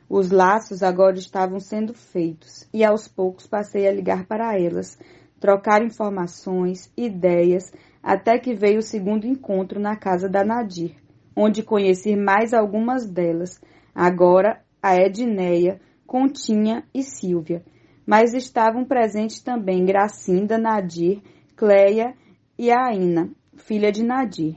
Os 0.08 0.30
laços 0.30 0.80
agora 0.80 1.18
estavam 1.18 1.58
sendo 1.58 1.92
feitos 1.92 2.68
e 2.72 2.84
aos 2.84 3.08
poucos 3.08 3.44
passei 3.44 3.88
a 3.88 3.92
ligar 3.92 4.26
para 4.26 4.56
elas, 4.56 4.96
trocar 5.40 5.84
informações, 5.84 6.88
ideias, 6.96 7.72
até 8.00 8.38
que 8.38 8.54
veio 8.54 8.78
o 8.78 8.82
segundo 8.82 9.26
encontro 9.26 9.80
na 9.80 9.96
casa 9.96 10.28
da 10.28 10.44
Nadir, 10.44 10.94
onde 11.34 11.64
conheci 11.64 12.14
mais 12.14 12.54
algumas 12.54 13.10
delas, 13.10 13.60
agora 13.92 14.62
a 14.82 14.96
Edneia, 14.96 15.80
Continha 16.04 16.84
e 16.92 17.02
Silvia, 17.02 17.64
mas 18.04 18.34
estavam 18.34 18.84
presentes 18.84 19.40
também 19.40 19.84
Gracinda, 19.86 20.58
Nadir, 20.58 21.22
Cleia 21.56 22.14
e 22.58 22.70
Aina, 22.70 23.30
filha 23.56 23.92
de 23.92 24.04
Nadir. 24.04 24.56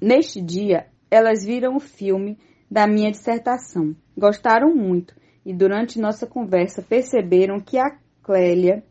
Neste 0.00 0.42
dia, 0.42 0.86
elas 1.10 1.42
viram 1.42 1.76
o 1.76 1.80
filme 1.80 2.38
da 2.70 2.86
minha 2.86 3.10
dissertação. 3.10 3.96
Gostaram 4.16 4.74
muito 4.74 5.14
e 5.44 5.54
durante 5.54 6.00
nossa 6.00 6.26
conversa 6.26 6.82
perceberam 6.82 7.58
que 7.60 7.78
a 7.78 7.96
Clélia 8.22 8.84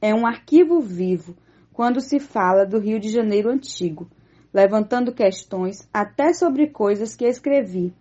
é 0.00 0.14
um 0.14 0.26
arquivo 0.26 0.80
vivo 0.80 1.34
quando 1.72 2.00
se 2.00 2.18
fala 2.18 2.66
do 2.66 2.78
Rio 2.78 2.98
de 2.98 3.08
Janeiro 3.08 3.50
antigo, 3.50 4.10
levantando 4.52 5.14
questões 5.14 5.88
até 5.92 6.32
sobre 6.32 6.68
coisas 6.68 7.14
que 7.14 7.24
escrevi, 7.24 7.94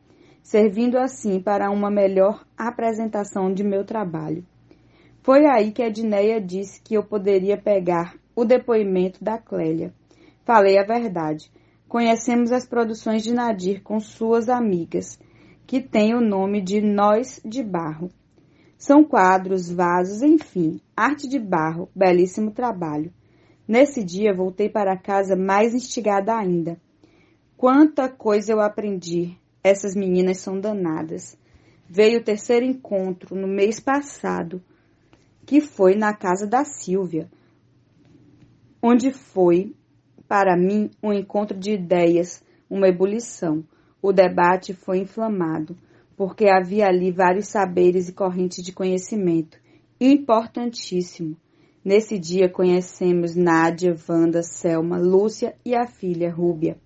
servindo 0.48 0.98
assim 0.98 1.42
para 1.42 1.70
uma 1.70 1.92
melhor 1.92 2.48
apresentação 2.58 3.54
de 3.54 3.66
meu 3.66 3.84
trabalho. 3.84 4.46
Foi 5.22 5.46
aí 5.46 5.74
que 5.74 5.84
a 5.84 5.88
Edneia 5.88 6.40
disse 6.40 6.82
que 6.82 6.94
eu 6.94 7.04
poderia 7.04 7.58
pegar 7.58 8.16
o 8.34 8.46
depoimento 8.46 9.22
da 9.22 9.38
Clélia. 9.38 9.94
Falei 10.46 10.80
a 10.80 10.86
verdade. 10.86 11.52
Conhecemos 11.86 12.54
as 12.54 12.66
produções 12.66 13.24
de 13.24 13.34
Nadir 13.34 13.84
com 13.84 14.00
suas 14.00 14.48
amigas 14.48 15.20
que 15.66 15.82
tem 15.82 16.16
o 16.16 16.22
nome 16.22 16.62
de 16.62 16.80
Nós 16.80 17.42
de 17.44 17.62
Barro. 17.62 18.10
São 18.78 19.04
quadros, 19.04 19.70
vasos, 19.70 20.22
enfim, 20.22 20.80
arte 20.96 21.28
de 21.28 21.40
barro, 21.40 21.90
belíssimo 21.94 22.52
trabalho. 22.52 23.12
Nesse 23.68 24.02
dia 24.02 24.34
voltei 24.34 24.70
para 24.70 24.96
casa 24.96 25.36
mais 25.36 25.76
instigada 25.76 26.34
ainda. 26.34 26.80
Quanta 27.58 28.08
coisa 28.08 28.54
eu 28.54 28.62
aprendi! 28.62 29.38
Essas 29.68 29.98
meninas 29.98 30.38
são 30.38 30.62
danadas. 30.62 31.38
Veio 31.90 32.22
o 32.22 32.24
terceiro 32.24 32.66
encontro 32.66 33.36
no 33.36 33.50
mês 33.50 33.82
passado, 33.82 34.64
que 35.46 35.60
foi 35.60 35.94
na 35.94 36.14
casa 36.14 36.48
da 36.48 36.64
Silvia, 36.64 37.30
onde 38.82 39.12
foi, 39.12 39.76
para 40.26 40.56
mim, 40.56 40.90
um 41.04 41.12
encontro 41.12 41.60
de 41.60 41.74
ideias, 41.74 42.42
uma 42.70 42.88
ebulição. 42.88 43.62
O 44.02 44.14
debate 44.14 44.74
foi 44.74 45.00
inflamado, 45.00 45.76
porque 46.16 46.48
havia 46.48 46.88
ali 46.88 47.12
vários 47.12 47.50
saberes 47.50 48.08
e 48.08 48.14
correntes 48.14 48.64
de 48.64 48.72
conhecimento. 48.72 49.60
Importantíssimo. 50.00 51.36
Nesse 51.84 52.18
dia 52.18 52.48
conhecemos 52.48 53.36
Nádia, 53.36 53.94
Wanda, 54.08 54.42
Selma, 54.44 54.98
Lúcia 54.98 55.56
e 55.66 55.76
a 55.76 55.86
filha 55.86 56.34
Rúbia. 56.34 56.78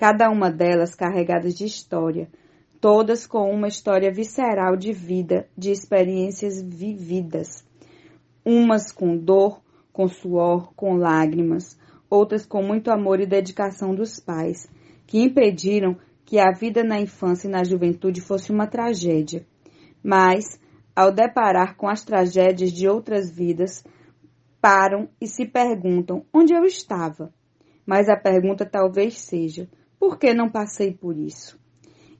Cada 0.00 0.30
uma 0.30 0.50
delas 0.50 0.94
carregadas 0.94 1.54
de 1.54 1.66
história, 1.66 2.26
todas 2.80 3.26
com 3.26 3.52
uma 3.52 3.68
história 3.68 4.10
visceral 4.10 4.74
de 4.74 4.94
vida, 4.94 5.46
de 5.54 5.70
experiências 5.70 6.62
vividas. 6.62 7.62
Umas 8.42 8.90
com 8.92 9.14
dor, 9.14 9.60
com 9.92 10.08
suor, 10.08 10.72
com 10.74 10.94
lágrimas, 10.94 11.78
outras 12.08 12.46
com 12.46 12.62
muito 12.62 12.90
amor 12.90 13.20
e 13.20 13.26
dedicação 13.26 13.94
dos 13.94 14.18
pais, 14.18 14.66
que 15.06 15.20
impediram 15.20 15.98
que 16.24 16.38
a 16.38 16.50
vida 16.50 16.82
na 16.82 16.98
infância 16.98 17.46
e 17.46 17.50
na 17.50 17.62
juventude 17.62 18.22
fosse 18.22 18.50
uma 18.50 18.66
tragédia. 18.66 19.46
Mas, 20.02 20.58
ao 20.96 21.12
deparar 21.12 21.76
com 21.76 21.86
as 21.86 22.02
tragédias 22.02 22.72
de 22.72 22.88
outras 22.88 23.30
vidas, 23.30 23.84
param 24.62 25.10
e 25.20 25.26
se 25.26 25.44
perguntam 25.44 26.24
onde 26.32 26.54
eu 26.54 26.64
estava. 26.64 27.30
Mas 27.84 28.08
a 28.08 28.16
pergunta 28.16 28.64
talvez 28.64 29.18
seja: 29.18 29.68
por 30.00 30.18
que 30.18 30.32
não 30.32 30.48
passei 30.48 30.94
por 30.94 31.14
isso? 31.18 31.60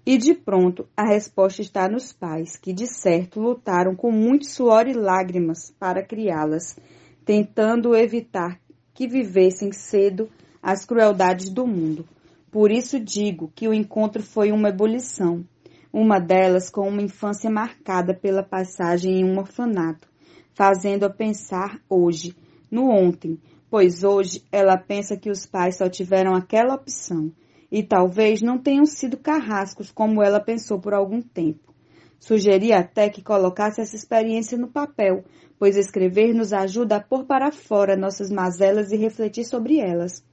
E 0.05 0.19
de 0.19 0.35
pronto 0.35 0.87
a 0.95 1.03
resposta 1.03 1.63
está 1.63 1.89
nos 1.89 2.13
pais, 2.13 2.55
que 2.55 2.75
de 2.75 2.87
certo 2.87 3.41
lutaram 3.41 3.97
com 3.97 4.13
muito 4.13 4.47
suor 4.47 4.87
e 4.87 4.93
lágrimas 4.93 5.75
para 5.79 6.05
criá-las, 6.05 6.79
tentando 7.25 7.97
evitar 7.97 8.61
que 8.93 9.09
vivessem 9.09 9.73
cedo 9.73 10.29
as 10.63 10.85
crueldades 10.85 11.49
do 11.49 11.67
mundo. 11.67 12.07
Por 12.51 12.71
isso 12.71 13.01
digo 13.01 13.51
que 13.55 13.67
o 13.67 13.73
encontro 13.73 14.23
foi 14.23 14.53
uma 14.53 14.69
ebulição, 14.69 15.43
uma 15.91 16.19
delas 16.19 16.69
com 16.69 16.87
uma 16.87 17.01
infância 17.01 17.49
marcada 17.49 18.13
pela 18.13 18.43
passagem 18.43 19.21
em 19.21 19.25
um 19.25 19.39
orfanato, 19.39 20.07
fazendo-a 20.53 21.09
pensar 21.09 21.81
hoje, 21.89 22.37
no 22.71 22.91
ontem, 22.91 23.41
pois 23.71 24.05
hoje 24.05 24.45
ela 24.53 24.77
pensa 24.77 25.17
que 25.17 25.31
os 25.31 25.47
pais 25.47 25.79
só 25.79 25.89
tiveram 25.89 26.35
aquela 26.35 26.75
opção 26.75 27.33
e 27.71 27.83
talvez 27.83 28.43
não 28.43 28.59
tenham 28.59 28.85
sido 28.85 29.17
carrascos 29.17 29.91
como 29.91 30.23
ela 30.23 30.41
pensou 30.41 30.81
por 30.81 30.93
algum 30.93 31.21
tempo. 31.23 31.73
Sugeri 32.19 32.73
até 32.73 33.09
que 33.09 33.23
colocasse 33.23 33.81
essa 33.81 33.97
experiência 33.97 34.59
no 34.59 34.69
papel, 34.69 35.25
pois 35.59 35.77
escrever 35.77 36.35
nos 36.35 36.53
ajuda 36.53 36.97
a 36.97 37.01
pôr 37.01 37.25
para 37.25 37.53
fora 37.53 37.97
nossas 37.97 38.31
mazelas 38.31 38.93
e 38.93 38.97
refletir 38.97 39.45
sobre 39.45 39.79
elas. 39.79 40.25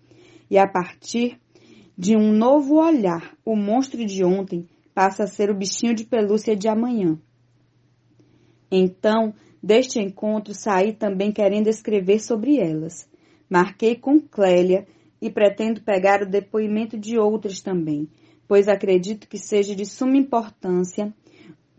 E 0.49 0.57
a 0.57 0.67
partir 0.67 1.39
de 1.97 2.15
um 2.15 2.31
novo 2.31 2.75
olhar, 2.75 3.35
o 3.45 3.55
monstro 3.55 4.05
de 4.05 4.23
ontem 4.23 4.67
passa 4.93 5.23
a 5.23 5.27
ser 5.27 5.49
o 5.49 5.55
bichinho 5.55 5.93
de 5.93 6.05
pelúcia 6.05 6.55
de 6.55 6.67
amanhã. 6.67 7.17
Então, 8.71 9.33
deste 9.63 9.99
encontro, 9.99 10.53
saí 10.53 10.93
também 10.93 11.31
querendo 11.31 11.67
escrever 11.67 12.19
sobre 12.19 12.57
elas. 12.59 13.09
Marquei 13.49 13.95
com 13.95 14.19
Clélia 14.19 14.85
e 15.21 15.29
pretendo 15.29 15.81
pegar 15.81 16.21
o 16.21 16.29
depoimento 16.29 16.97
de 16.97 17.17
outras 17.17 17.61
também, 17.61 18.07
pois 18.47 18.67
acredito 18.67 19.27
que 19.27 19.37
seja 19.37 19.75
de 19.75 19.85
suma 19.85 20.17
importância 20.17 21.13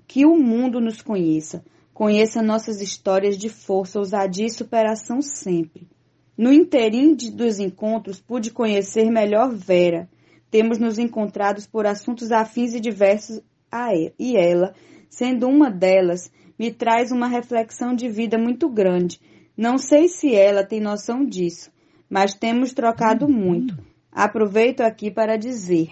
que 0.07 0.25
o 0.25 0.37
mundo 0.37 0.81
nos 0.81 1.03
conheça, 1.03 1.63
Conheça 1.99 2.41
nossas 2.41 2.81
histórias 2.81 3.37
de 3.37 3.49
força, 3.49 3.99
ousadia 3.99 4.47
e 4.47 4.51
superação 4.51 5.21
sempre. 5.21 5.89
No 6.37 6.53
interim 6.53 7.13
dos 7.13 7.59
encontros, 7.59 8.21
pude 8.21 8.53
conhecer 8.53 9.11
melhor 9.11 9.53
Vera. 9.53 10.09
Temos 10.49 10.79
nos 10.79 10.97
encontrado 10.97 11.61
por 11.73 11.87
assuntos 11.87 12.31
afins 12.31 12.73
e 12.73 12.79
diversos 12.79 13.41
a 13.69 13.93
ela, 13.93 14.13
e 14.17 14.37
ela, 14.37 14.75
sendo 15.11 15.49
uma 15.49 15.73
delas, 15.73 16.31
me 16.57 16.71
traz 16.71 17.11
uma 17.11 17.27
reflexão 17.27 17.93
de 17.97 18.09
vida 18.09 18.39
muito 18.39 18.69
grande. 18.69 19.21
Não 19.57 19.77
sei 19.77 20.07
se 20.07 20.33
ela 20.33 20.63
tem 20.63 20.81
noção 20.81 21.27
disso, 21.27 21.69
mas 22.09 22.35
temos 22.35 22.73
trocado 22.73 23.29
muito. 23.29 23.77
Aproveito 24.11 24.81
aqui 24.81 25.11
para 25.11 25.37
dizer. 25.37 25.91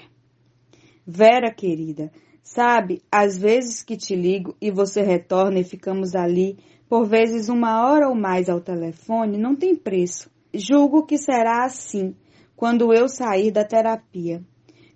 Vera, 1.07 1.53
querida, 1.53 2.11
sabe, 2.43 3.03
às 3.11 3.39
vezes 3.39 3.83
que 3.83 3.97
te 3.97 4.17
ligo 4.17 4.57
e 4.61 4.71
você 4.71 5.03
retorna 5.03 5.61
e 5.61 5.65
ficamos 5.65 6.15
ali, 6.15 6.59
por 6.89 7.07
vezes 7.07 7.49
uma 7.49 7.87
hora 7.87 8.09
ou 8.09 8.15
mais 8.15 8.49
ao 8.49 8.61
telefone, 8.61 9.39
não 9.39 9.55
tem 9.55 9.75
preço. 9.77 10.31
Julgo 10.53 11.05
que 11.05 11.19
será 11.19 11.65
assim 11.65 12.15
quando 12.57 12.93
eu 12.93 13.09
sair 13.09 13.51
da 13.51 13.65
terapia, 13.65 14.43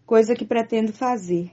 coisa 0.06 0.34
que 0.34 0.44
pretendo 0.44 0.92
fazer. 0.92 1.50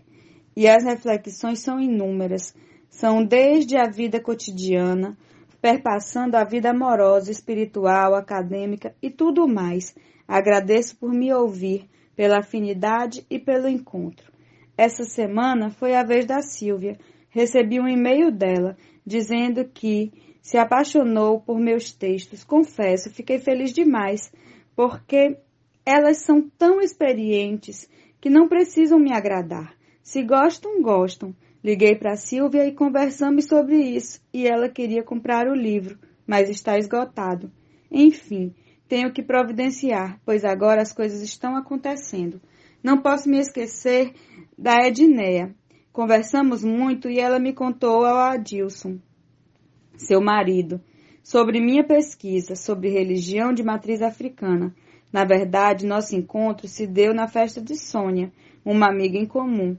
E 0.56 0.68
as 0.68 0.84
reflexões 0.84 1.60
são 1.60 1.80
inúmeras, 1.80 2.56
são 2.90 3.24
desde 3.24 3.78
a 3.78 3.88
vida 3.90 4.20
cotidiana, 4.20 5.18
perpassando 5.62 6.38
a 6.38 6.44
vida 6.44 6.70
amorosa, 6.70 7.32
espiritual, 7.32 8.16
acadêmica 8.16 8.96
e 9.02 9.10
tudo 9.10 9.48
mais. 9.48 9.96
Agradeço 10.28 10.98
por 10.98 11.12
me 11.12 11.34
ouvir, 11.34 11.90
pela 12.16 12.40
afinidade 12.40 13.26
e 13.30 13.40
pelo 13.40 13.68
encontro. 13.68 14.32
Essa 14.78 15.04
semana 15.04 15.70
foi 15.72 15.96
a 15.96 16.04
vez 16.04 16.26
da 16.26 16.42
Silvia. 16.42 16.98
Recebi 17.30 17.80
um 17.80 17.88
e-mail 17.88 18.32
dela 18.32 18.78
dizendo 19.06 19.66
que 19.66 20.12
se 20.42 20.58
apaixonou 20.58 21.42
por 21.42 21.60
meus 21.60 21.92
textos. 21.92 22.44
Confesso, 22.44 23.10
fiquei 23.10 23.40
feliz 23.40 23.74
demais, 23.74 24.32
porque 24.76 25.38
elas 25.86 26.18
são 26.18 26.42
tão 26.58 26.80
experientes 26.82 27.90
que 28.20 28.30
não 28.30 28.48
precisam 28.48 29.00
me 29.00 29.14
agradar. 29.14 29.74
Se 30.02 30.24
gostam, 30.24 30.82
gostam. 30.82 31.36
Liguei 31.68 31.96
para 31.98 32.16
Silvia 32.16 32.66
e 32.66 32.72
conversamos 32.72 33.44
sobre 33.44 33.76
isso, 33.76 34.22
e 34.34 34.48
ela 34.48 34.70
queria 34.70 35.04
comprar 35.04 35.50
o 35.50 35.54
livro, 35.54 36.00
mas 36.26 36.50
está 36.50 36.78
esgotado. 36.78 37.52
Enfim, 37.92 38.56
tenho 38.88 39.12
que 39.12 39.22
providenciar, 39.22 40.18
pois 40.24 40.46
agora 40.46 40.82
as 40.82 40.94
coisas 40.94 41.22
estão 41.22 41.58
acontecendo. 41.58 42.40
Não 42.82 43.02
posso 43.02 43.30
me 43.30 43.38
esquecer 43.38 44.14
da 44.58 44.88
Edneia. 44.88 45.54
Conversamos 45.92 46.64
muito 46.64 47.10
e 47.10 47.20
ela 47.20 47.38
me 47.38 47.52
contou 47.52 48.06
ao 48.06 48.16
Adilson 48.16 48.98
seu 49.98 50.22
marido, 50.22 50.80
sobre 51.22 51.60
minha 51.60 51.84
pesquisa 51.84 52.56
sobre 52.56 52.88
religião 52.88 53.52
de 53.52 53.62
matriz 53.62 54.02
africana. 54.02 54.74
Na 55.12 55.26
verdade, 55.26 55.86
nosso 55.86 56.16
encontro 56.16 56.66
se 56.66 56.88
deu 56.88 57.14
na 57.14 57.28
festa 57.28 57.62
de 57.62 57.76
Sônia, 57.76 58.32
uma 58.64 58.88
amiga 58.88 59.18
em 59.18 59.26
comum, 59.26 59.76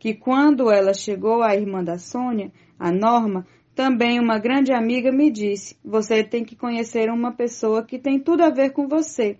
que 0.00 0.14
quando 0.14 0.70
ela 0.70 0.94
chegou 0.94 1.42
à 1.42 1.54
irmã 1.54 1.84
da 1.84 1.98
Sônia, 1.98 2.50
a 2.78 2.90
Norma, 2.90 3.46
também 3.74 4.18
uma 4.18 4.38
grande 4.38 4.72
amiga 4.72 5.12
me 5.12 5.30
disse: 5.30 5.76
Você 5.84 6.24
tem 6.24 6.42
que 6.42 6.56
conhecer 6.56 7.10
uma 7.10 7.32
pessoa 7.32 7.84
que 7.84 7.98
tem 7.98 8.18
tudo 8.18 8.42
a 8.42 8.48
ver 8.48 8.70
com 8.70 8.88
você. 8.88 9.36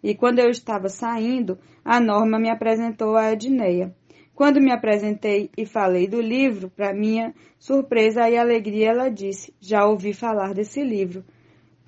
E 0.00 0.14
quando 0.14 0.38
eu 0.38 0.48
estava 0.48 0.88
saindo, 0.88 1.58
a 1.84 1.98
Norma 1.98 2.38
me 2.38 2.48
apresentou 2.48 3.16
a 3.16 3.32
Edneia. 3.32 3.92
Quando 4.36 4.60
me 4.60 4.70
apresentei 4.70 5.50
e 5.58 5.66
falei 5.66 6.06
do 6.06 6.20
livro, 6.20 6.70
para 6.70 6.94
minha 6.94 7.34
surpresa 7.58 8.30
e 8.30 8.36
alegria, 8.36 8.90
ela 8.90 9.08
disse: 9.08 9.52
Já 9.60 9.84
ouvi 9.84 10.12
falar 10.12 10.54
desse 10.54 10.80
livro. 10.84 11.24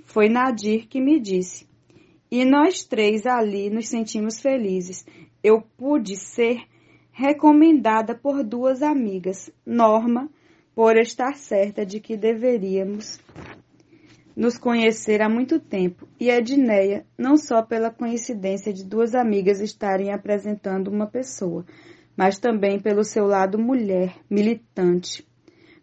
Foi 0.04 0.28
Nadir 0.28 0.88
que 0.88 1.00
me 1.00 1.20
disse. 1.20 1.64
E 2.28 2.44
nós 2.44 2.82
três 2.82 3.24
ali 3.24 3.70
nos 3.70 3.86
sentimos 3.86 4.40
felizes. 4.40 5.06
Eu 5.44 5.62
pude 5.62 6.16
ser 6.16 6.66
recomendada 7.16 8.14
por 8.14 8.44
duas 8.44 8.82
amigas, 8.82 9.50
Norma, 9.64 10.28
por 10.74 10.98
estar 10.98 11.34
certa 11.34 11.84
de 11.86 11.98
que 11.98 12.14
deveríamos 12.14 13.18
nos 14.36 14.58
conhecer 14.58 15.22
há 15.22 15.28
muito 15.28 15.58
tempo, 15.58 16.06
e 16.20 16.28
Edneia, 16.28 17.06
não 17.16 17.38
só 17.38 17.62
pela 17.62 17.90
coincidência 17.90 18.70
de 18.70 18.84
duas 18.84 19.14
amigas 19.14 19.62
estarem 19.62 20.12
apresentando 20.12 20.88
uma 20.88 21.06
pessoa, 21.06 21.64
mas 22.14 22.38
também 22.38 22.78
pelo 22.78 23.02
seu 23.02 23.24
lado 23.24 23.58
mulher, 23.58 24.14
militante. 24.28 25.26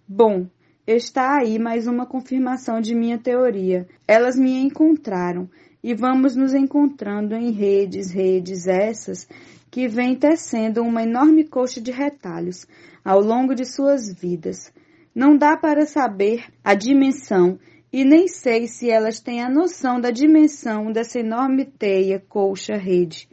Bom, 0.08 0.46
está 0.86 1.39
aí 1.39 1.58
mais 1.58 1.88
uma 1.88 2.06
confirmação 2.06 2.80
de 2.80 2.93
minha 2.93 3.17
teoria. 3.17 3.88
Elas 4.08 4.38
me 4.38 4.52
encontraram 4.62 5.50
e 5.84 5.96
vamos 5.96 6.36
nos 6.36 6.54
encontrando 6.54 7.34
em 7.34 7.50
redes, 7.50 8.12
redes 8.12 8.67
essas 8.67 9.28
que 9.74 9.88
vêm 9.88 10.16
tecendo 10.16 10.84
uma 10.84 11.02
enorme 11.02 11.46
coxa 11.46 11.82
de 11.82 11.92
retalhos 11.92 12.68
ao 13.04 13.20
longo 13.20 13.56
de 13.56 13.66
suas 13.66 14.14
vidas. 14.14 14.72
Não 15.16 15.36
dá 15.36 15.58
para 15.58 15.88
saber 15.88 16.46
a 16.64 16.76
dimensão 16.76 17.58
e 17.92 18.06
nem 18.06 18.28
sei 18.28 18.68
se 18.68 18.92
elas 18.92 19.20
têm 19.20 19.42
a 19.42 19.50
noção 19.50 20.00
da 20.00 20.12
dimensão 20.12 20.92
dessa 20.92 21.20
enorme 21.20 21.66
teia, 21.66 22.20
colcha, 22.20 22.76
rede. 22.76 23.28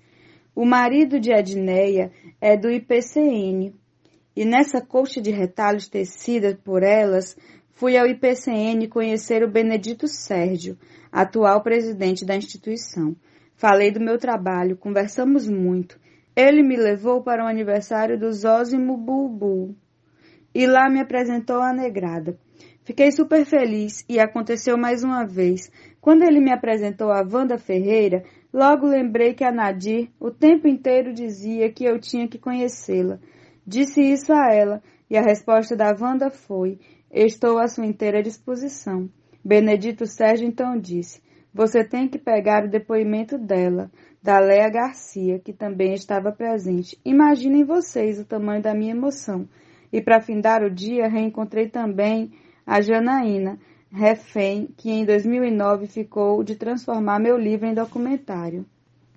O 0.56 0.64
marido 0.64 1.20
de 1.20 1.30
Adneia 1.30 2.10
é 2.40 2.56
do 2.56 2.70
IPCN, 2.70 3.74
e 4.34 4.42
nessa 4.42 4.80
colcha 4.80 5.20
de 5.20 5.30
retalhos 5.30 5.88
tecida 5.88 6.58
por 6.64 6.82
elas, 6.82 7.36
fui 7.72 7.98
ao 7.98 8.06
IPCN 8.06 8.88
conhecer 8.88 9.42
o 9.44 9.50
Benedito 9.50 10.08
Sérgio, 10.08 10.78
atual 11.12 11.62
presidente 11.62 12.24
da 12.24 12.34
instituição. 12.34 13.14
Falei 13.54 13.90
do 13.90 14.00
meu 14.00 14.16
trabalho, 14.16 14.74
conversamos 14.74 15.46
muito. 15.46 16.00
Ele 16.40 16.62
me 16.62 16.76
levou 16.76 17.22
para 17.22 17.44
o 17.44 17.48
aniversário 17.48 18.18
do 18.18 18.32
Zózimo 18.32 18.96
Bulbul 18.96 19.74
e 20.54 20.66
lá 20.66 20.88
me 20.88 21.00
apresentou 21.00 21.60
a 21.60 21.72
negrada. 21.72 22.38
Fiquei 22.84 23.10
super 23.12 23.44
feliz 23.44 24.04
e 24.08 24.18
aconteceu 24.18 24.78
mais 24.78 25.04
uma 25.04 25.24
vez. 25.24 25.70
Quando 26.00 26.22
ele 26.22 26.40
me 26.40 26.52
apresentou 26.52 27.10
a 27.12 27.20
Wanda 27.20 27.58
Ferreira, 27.58 28.24
Logo 28.52 28.84
lembrei 28.84 29.32
que 29.32 29.44
a 29.44 29.52
Nadir 29.52 30.10
o 30.18 30.28
tempo 30.28 30.66
inteiro 30.66 31.14
dizia 31.14 31.70
que 31.70 31.84
eu 31.84 32.00
tinha 32.00 32.26
que 32.26 32.36
conhecê-la. 32.36 33.20
Disse 33.64 34.02
isso 34.02 34.32
a 34.32 34.52
ela, 34.52 34.82
e 35.08 35.16
a 35.16 35.22
resposta 35.22 35.76
da 35.76 35.94
Wanda 35.98 36.30
foi: 36.30 36.80
Estou 37.12 37.58
à 37.58 37.68
sua 37.68 37.86
inteira 37.86 38.20
disposição. 38.20 39.08
Benedito 39.44 40.04
Sérgio 40.04 40.48
então 40.48 40.76
disse: 40.76 41.22
Você 41.54 41.84
tem 41.84 42.08
que 42.08 42.18
pegar 42.18 42.64
o 42.64 42.68
depoimento 42.68 43.38
dela, 43.38 43.88
da 44.22 44.38
Léa 44.38 44.68
Garcia, 44.68 45.38
que 45.38 45.52
também 45.52 45.94
estava 45.94 46.30
presente. 46.30 46.98
Imaginem 47.04 47.64
vocês 47.64 48.18
o 48.18 48.24
tamanho 48.24 48.62
da 48.62 48.74
minha 48.74 48.92
emoção. 48.92 49.48
E 49.92 50.00
para 50.00 50.20
findar 50.20 50.62
o 50.62 50.70
dia, 50.70 51.08
reencontrei 51.08 51.68
também 51.68 52.32
a 52.66 52.80
Janaína, 52.80 53.58
refém 53.90 54.68
que 54.76 54.90
em 54.90 55.04
2009 55.04 55.86
ficou 55.86 56.44
de 56.44 56.54
transformar 56.54 57.18
meu 57.18 57.36
livro 57.36 57.66
em 57.66 57.74
documentário. 57.74 58.66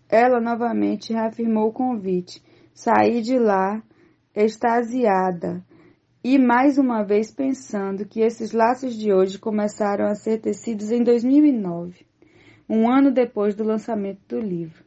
Ela 0.10 0.40
novamente 0.40 1.14
reafirmou 1.14 1.70
o 1.70 1.74
convite. 1.74 2.42
Saí 2.74 3.22
de 3.22 3.38
lá 3.38 3.84
extasiada 4.36 5.64
e 6.24 6.40
mais 6.40 6.78
uma 6.78 7.04
vez 7.04 7.32
pensando 7.32 8.06
que 8.06 8.22
esses 8.22 8.54
laços 8.54 8.96
de 8.96 9.12
hoje 9.14 9.38
começaram 9.38 10.06
a 10.06 10.16
ser 10.16 10.40
tecidos 10.40 10.90
em 10.90 11.04
2009, 11.04 12.06
um 12.70 12.90
ano 12.90 13.12
depois 13.12 13.54
do 13.54 13.64
lançamento 13.64 14.22
do 14.30 14.40
livro. 14.40 14.83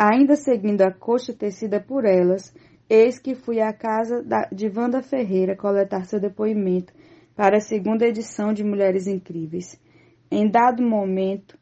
Ainda 0.00 0.36
seguindo 0.36 0.82
a 0.82 0.92
coxa 0.92 1.34
tecida 1.34 1.80
por 1.80 2.04
elas, 2.04 2.54
eis 2.88 3.18
que 3.18 3.34
fui 3.34 3.60
à 3.60 3.72
casa 3.72 4.24
de 4.52 4.68
Wanda 4.68 5.02
Ferreira 5.02 5.56
coletar 5.56 6.04
seu 6.04 6.20
depoimento 6.20 6.92
para 7.34 7.56
a 7.56 7.60
segunda 7.60 8.06
edição 8.06 8.52
de 8.52 8.62
Mulheres 8.62 9.08
Incríveis. 9.08 9.76
Em 10.30 10.48
dado 10.48 10.84
momento 10.84 11.58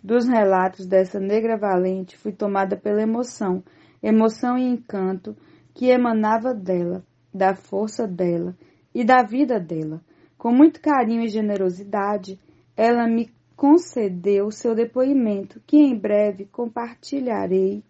dos 0.00 0.28
relatos 0.28 0.86
dessa 0.86 1.18
negra 1.18 1.56
valente, 1.56 2.16
fui 2.16 2.30
tomada 2.30 2.76
pela 2.76 3.02
emoção, 3.02 3.64
emoção 4.00 4.56
e 4.56 4.62
encanto 4.62 5.36
que 5.74 5.86
emanava 5.86 6.54
dela, 6.54 7.04
da 7.34 7.56
força 7.56 8.06
dela 8.06 8.56
e 8.94 9.04
da 9.04 9.24
vida 9.24 9.58
dela. 9.58 10.00
Com 10.38 10.52
muito 10.52 10.80
carinho 10.80 11.24
e 11.24 11.28
generosidade, 11.28 12.38
ela 12.76 13.08
me 13.08 13.28
concedeu 13.56 14.50
seu 14.50 14.74
depoimento, 14.74 15.60
que 15.66 15.78
em 15.78 15.98
breve 15.98 16.44
compartilharei 16.44 17.82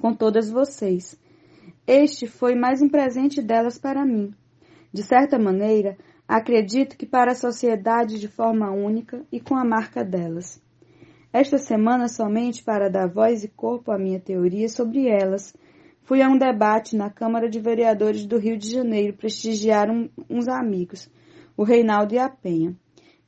com 0.00 0.14
todas 0.14 0.50
vocês. 0.50 1.18
Este 1.86 2.26
foi 2.26 2.54
mais 2.54 2.82
um 2.82 2.88
presente 2.88 3.40
delas 3.40 3.78
para 3.78 4.04
mim. 4.04 4.34
De 4.92 5.02
certa 5.02 5.38
maneira, 5.38 5.96
acredito 6.28 6.98
que 6.98 7.06
para 7.06 7.32
a 7.32 7.34
sociedade 7.34 8.20
de 8.20 8.28
forma 8.28 8.70
única 8.70 9.24
e 9.32 9.40
com 9.40 9.56
a 9.56 9.64
marca 9.64 10.04
delas. 10.04 10.62
Esta 11.32 11.58
semana, 11.58 12.08
somente 12.08 12.62
para 12.62 12.90
dar 12.90 13.08
voz 13.08 13.44
e 13.44 13.48
corpo 13.48 13.90
à 13.90 13.98
minha 13.98 14.20
teoria 14.20 14.68
sobre 14.68 15.08
elas, 15.08 15.54
fui 16.02 16.22
a 16.22 16.28
um 16.28 16.38
debate 16.38 16.96
na 16.96 17.10
Câmara 17.10 17.48
de 17.48 17.60
Vereadores 17.60 18.26
do 18.26 18.38
Rio 18.38 18.56
de 18.58 18.70
Janeiro 18.70 19.16
prestigiar 19.16 19.90
um, 19.90 20.08
uns 20.28 20.46
amigos. 20.46 21.10
o 21.56 21.64
Reinaldo 21.64 22.14
e 22.14 22.18
a 22.18 22.28
Penha. 22.28 22.76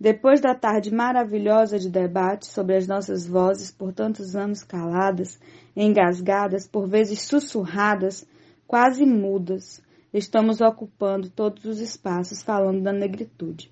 Depois 0.00 0.40
da 0.40 0.54
tarde 0.54 0.90
maravilhosa 0.90 1.78
de 1.78 1.90
debate 1.90 2.46
sobre 2.46 2.74
as 2.74 2.86
nossas 2.86 3.26
vozes 3.26 3.70
por 3.70 3.92
tantos 3.92 4.34
anos 4.34 4.62
caladas, 4.64 5.38
engasgadas, 5.76 6.66
por 6.66 6.88
vezes 6.88 7.20
sussurradas, 7.20 8.26
quase 8.66 9.04
mudas, 9.04 9.82
estamos 10.10 10.62
ocupando 10.62 11.28
todos 11.28 11.66
os 11.66 11.80
espaços 11.80 12.42
falando 12.42 12.80
da 12.82 12.94
negritude. 12.94 13.70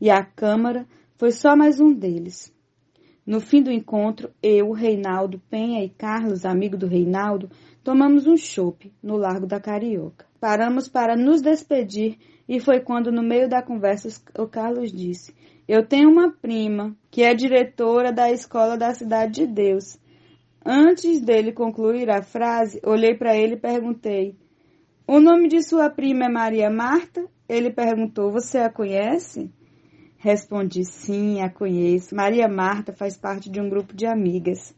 E 0.00 0.10
a 0.10 0.24
Câmara 0.24 0.88
foi 1.16 1.30
só 1.30 1.54
mais 1.54 1.78
um 1.78 1.94
deles. 1.94 2.52
No 3.24 3.40
fim 3.40 3.62
do 3.62 3.70
encontro, 3.70 4.28
eu, 4.42 4.72
Reinaldo, 4.72 5.40
Penha 5.48 5.84
e 5.84 5.88
Carlos, 5.88 6.44
amigo 6.44 6.76
do 6.76 6.88
Reinaldo, 6.88 7.48
tomamos 7.84 8.26
um 8.26 8.36
chope 8.36 8.92
no 9.00 9.16
Largo 9.16 9.46
da 9.46 9.60
Carioca. 9.60 10.26
Paramos 10.40 10.88
para 10.88 11.14
nos 11.14 11.40
despedir 11.40 12.18
e 12.48 12.58
foi 12.58 12.80
quando, 12.80 13.12
no 13.12 13.22
meio 13.22 13.48
da 13.48 13.62
conversa, 13.62 14.08
o 14.36 14.48
Carlos 14.48 14.90
disse: 14.90 15.32
Eu 15.72 15.86
tenho 15.86 16.10
uma 16.10 16.32
prima 16.32 16.96
que 17.12 17.22
é 17.22 17.32
diretora 17.32 18.12
da 18.12 18.28
escola 18.28 18.76
da 18.76 18.92
Cidade 18.92 19.34
de 19.34 19.46
Deus. 19.46 19.96
Antes 20.66 21.20
dele 21.20 21.52
concluir 21.52 22.10
a 22.10 22.22
frase, 22.22 22.80
olhei 22.84 23.14
para 23.14 23.36
ele 23.36 23.54
e 23.54 23.60
perguntei: 23.60 24.36
O 25.06 25.20
nome 25.20 25.46
de 25.46 25.62
sua 25.62 25.88
prima 25.88 26.24
é 26.24 26.28
Maria 26.28 26.68
Marta? 26.68 27.24
Ele 27.48 27.70
perguntou: 27.70 28.32
Você 28.32 28.58
a 28.58 28.68
conhece? 28.68 29.48
Respondi: 30.16 30.84
Sim, 30.84 31.40
a 31.40 31.48
conheço. 31.48 32.16
Maria 32.16 32.48
Marta 32.48 32.92
faz 32.92 33.16
parte 33.16 33.48
de 33.48 33.60
um 33.60 33.70
grupo 33.70 33.94
de 33.94 34.06
amigas. 34.06 34.74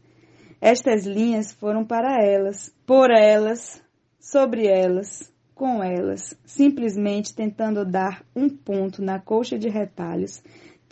Estas 0.61 1.07
linhas 1.07 1.51
foram 1.53 1.83
para 1.83 2.23
elas, 2.23 2.71
por 2.85 3.09
elas, 3.09 3.83
sobre 4.19 4.67
elas, 4.67 5.33
com 5.55 5.83
elas, 5.83 6.37
simplesmente 6.45 7.35
tentando 7.35 7.83
dar 7.83 8.23
um 8.35 8.47
ponto 8.47 9.01
na 9.01 9.19
colcha 9.19 9.57
de 9.57 9.69
retalhos, 9.69 10.43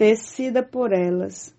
tecida 0.01 0.67
por 0.67 0.95
elas, 0.95 1.53